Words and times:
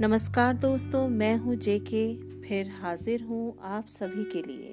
नमस्कार 0.00 0.54
दोस्तों, 0.56 1.08
मैं 1.08 1.36
हूँ 1.36 1.54
जेके 1.56 2.04
फिर 2.42 2.68
हाजिर 2.70 3.22
हूँ 3.22 3.58
आप 3.62 3.86
सभी 3.86 4.24
के 4.24 4.42
लिए। 4.42 4.70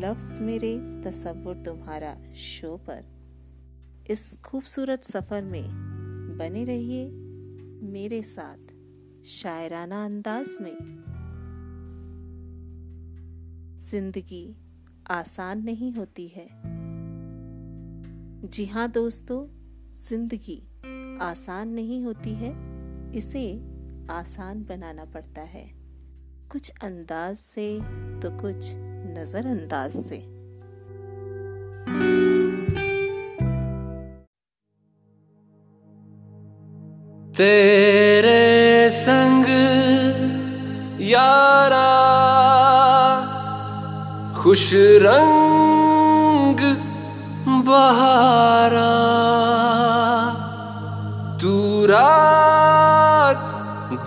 लफ्स 0.00 0.38
मेरे 0.40 1.02
तस्वुर 1.04 1.54
तुम्हारा 1.56 2.14
शो 2.34 2.76
पर। 2.76 3.04
इस 4.10 4.36
खूबसूरत 4.44 5.04
सफ़र 5.04 5.42
में 5.42 5.64
बने 6.38 6.64
रहिए 6.64 7.08
मेरे 7.92 8.22
साथ 8.22 8.74
शायराना 9.24 10.04
अंदाज 10.04 10.56
में। 10.60 10.76
ज़िंदगी 13.90 14.56
आसान 15.10 15.64
नहीं 15.64 15.92
होती 15.92 16.28
है। 16.28 16.48
जी 18.48 18.66
हाँ 18.66 18.90
दोस्तों, 18.90 19.46
ज़िंदगी 20.08 20.62
आसान 21.22 21.68
नहीं 21.68 22.04
होती 22.04 22.34
है, 22.34 22.54
इसे 23.16 23.71
आसान 24.10 24.62
बनाना 24.62 25.04
पड़ता 25.04 25.40
है। 25.40 25.64
कुछ 26.52 26.70
अंदाज 26.82 27.36
से 27.36 27.80
तो 28.20 28.30
कुछ 28.40 28.70
नजरअंदाज 29.18 29.92
से। 29.92 30.18
तेरे 37.32 38.90
संग 38.90 39.46
यारा 41.00 41.90
खुश 44.42 44.70
रंग 45.02 46.60
बहारा, 47.64 48.90
तू 51.42 51.86
रात 51.86 52.21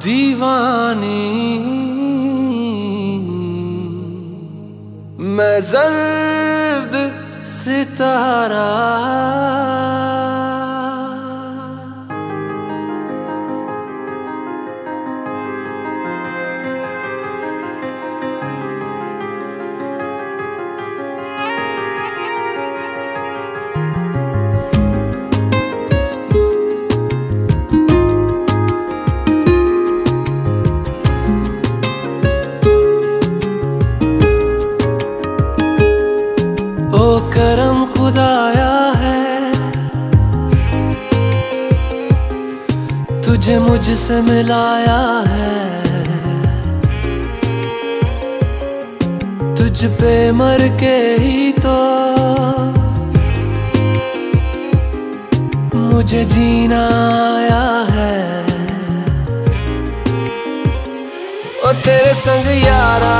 दीवानी। 0.06 1.26
मैं 5.20 5.62
जर्द 5.62 6.94
सितारा। 7.46 8.70
तुझे 43.46 43.58
मुझसे 43.60 44.16
मिलाया 44.22 45.02
है। 45.24 45.50
तुझ 49.58 49.86
पे 49.98 50.14
मर 50.32 50.62
के 50.80 50.96
ही 51.24 51.52
तो 51.66 51.76
मुझे 55.76 56.24
जीना 56.26 56.82
आया 57.28 57.68
है। 57.92 58.18
ओ 61.62 61.74
तेरे 61.86 62.14
संग 62.24 62.50
यारा 62.64 63.16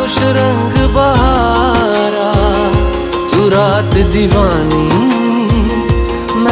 कुछ 0.00 0.18
रंग 0.38 0.74
बहारा, 0.96 2.32
तू 3.30 3.48
रात 3.48 3.94
दीवानी 4.12 4.86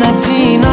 न 0.00 0.16
जीना 0.18 0.72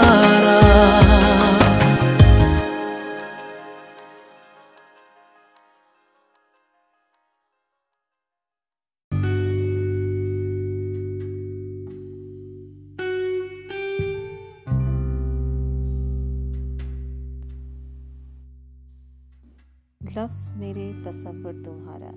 लफ्स 20.17 20.53
मेरे 20.55 21.03
तस्वुर 21.05 21.63
तुम्हारा। 21.65 22.11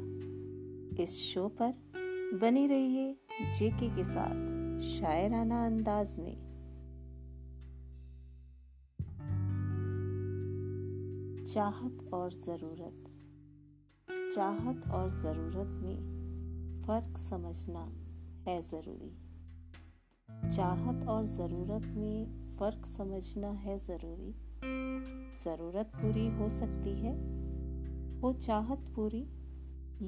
इस 1.03 1.19
शो 1.21 1.49
पर 1.49 1.75
बनी 2.41 2.67
रहिए 2.67 3.19
जेके 3.59 3.97
के 3.97 4.05
साथ 4.05 4.81
शायराना 4.81 5.67
अंदाज 5.67 6.19
में। 6.19 6.37
चाहत 11.45 12.11
और 12.13 12.33
ज़रूरत। 12.33 13.05
चाहत 14.35 14.91
और 14.91 15.11
ज़रूरत 15.11 15.83
में 15.83 15.99
फ़र्क 16.87 17.19
समझना 17.19 17.93
है 18.51 18.63
ज़रूरी। 18.63 19.17
चाहत 20.51 21.09
और 21.09 21.27
ज़रूरत 21.27 21.87
में 21.87 22.27
फ़र्क 22.57 22.87
समझना 22.87 23.51
है 23.51 23.79
ज़रूरी। 23.79 24.35
ज़रूरत 25.45 25.87
पूरी 25.87 26.29
हो 26.29 26.49
सकती 26.49 26.91
है। 26.91 27.44
हो 28.25 28.33
चाहत 28.33 28.85
पूरी 28.97 29.19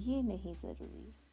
ये 0.06 0.22
नहीं 0.22 0.54
ज़रूरी। 0.54 1.25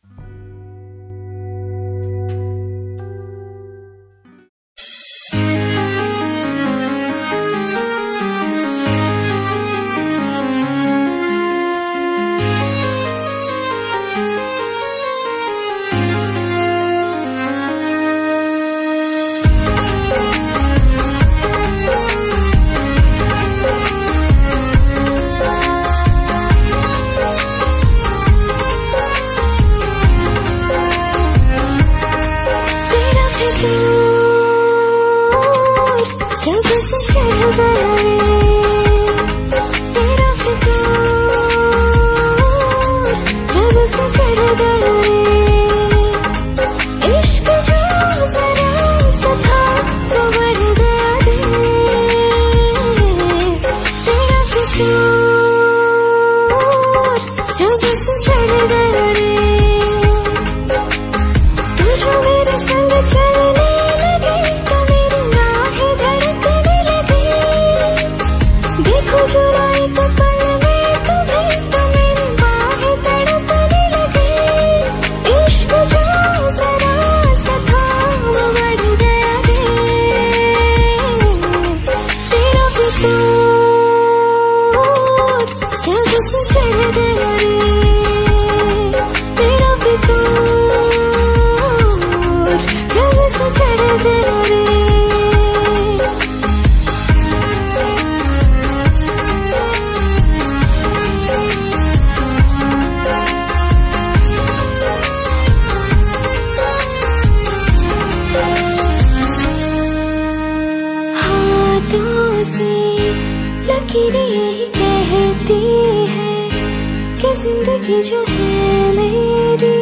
ज़िंदगी 117.44 118.02
जो 118.02 118.20
है 118.28 118.92
मेरी, 118.96 119.80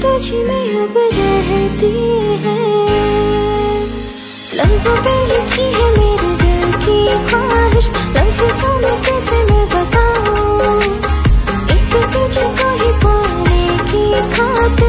तुझ 0.00 0.24
में 0.46 0.64
अब 0.82 0.94
रहती 1.14 1.92
है। 2.44 2.56
लम्हों 4.58 4.96
पे 5.04 5.14
लिखी 5.30 5.66
है 5.76 5.86
मेरे 5.98 6.32
दिल 6.42 6.62
की 6.84 6.98
ख्वाहिश, 7.28 7.86
लम्हों 8.16 8.74
में 8.82 8.96
कैसे 9.04 9.38
मैं 9.50 9.64
बताऊँ? 9.74 10.66
एक 11.76 11.92
तुझको 12.14 12.68
ही 12.80 12.90
पाने 13.04 13.62
की 13.90 14.04
खातिर 14.34 14.83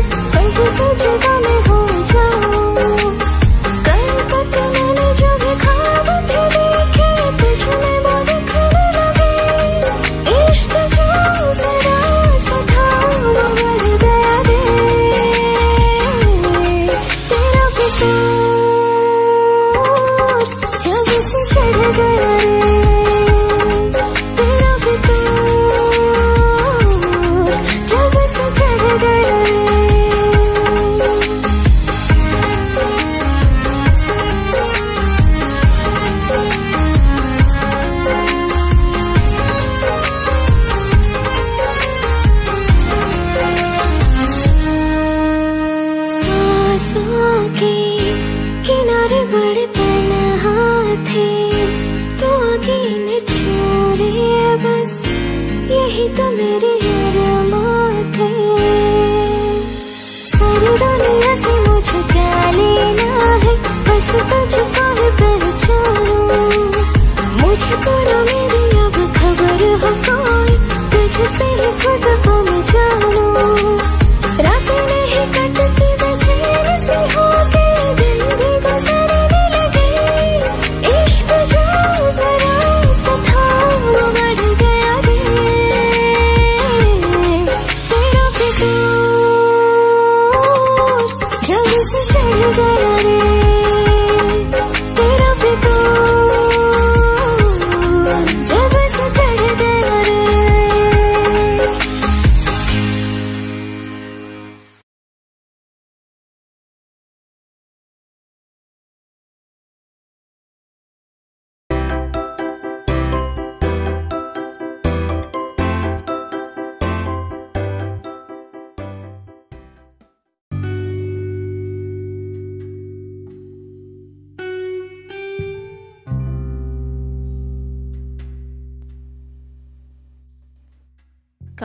ही 55.87 56.07
तो 56.09 56.29
मेरी 56.31 56.74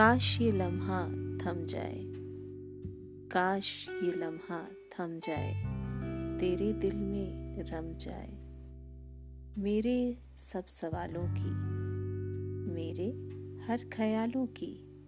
काश 0.01 0.41
ये 0.41 0.51
लम्हा 0.51 1.07
थम 1.09 1.65
जाए। 1.65 2.03
काश 3.29 3.89
ये 3.89 4.11
लम्हा 4.11 4.63
थम 4.63 5.19
जाए। 5.19 5.53
तेरे 6.39 6.73
दिल 6.73 6.95
में 6.95 7.63
रम 7.63 7.93
जाए। 7.93 8.37
मेरे 9.57 10.17
सब 10.37 10.65
सवालों 10.65 11.23
की, 11.23 11.53
मेरे 12.73 13.07
हर 13.63 13.89
ख्यालों 13.93 14.45
की, 14.45 15.03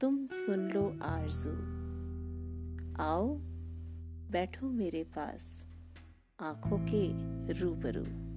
तुम 0.00 0.26
सुन 0.26 0.70
लो 0.70 0.98
आरज़ू। 1.02 1.52
आओ, 3.04 3.38
बैठो 4.30 4.68
मेरे 4.68 5.04
पास, 5.04 5.66
आँखों 6.40 6.78
के 6.78 7.08
रूबरू। 7.52 8.29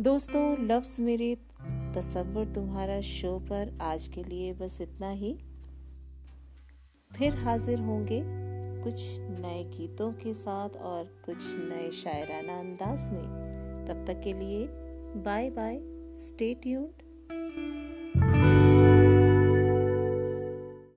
दोस्तों 0.00 0.66
लफ्स 0.66 1.00
मेरे 1.00 1.36
तस्वुर 1.96 2.46
तुम्हारा 2.46 3.00
शो 3.00 3.38
पर 3.38 3.78
आज 3.80 4.08
के 4.08 4.24
लिए 4.24 4.52
बस 4.52 4.78
इतना 4.80 5.10
ही। 5.10 5.38
फिर 7.18 7.34
हाजिर 7.34 7.78
होंगे 7.78 8.22
कुछ 8.82 9.00
नए 9.20 9.64
गीतों 9.64 10.12
के 10.12 10.34
साथ 10.34 10.68
और 10.68 11.04
कुछ 11.24 11.36
नए 11.56 11.90
शायराना 11.90 12.58
अंदाज 12.58 13.08
में। 13.12 13.22
तब 13.88 14.04
तक 14.06 14.20
के 14.20 14.32
लिए 14.32 14.68
बाय 15.22 15.50
बाय, 15.50 15.80
स्टे 16.16 16.54
ट्यून्ड। 16.54 17.03